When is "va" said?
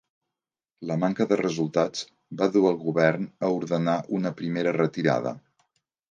2.39-2.47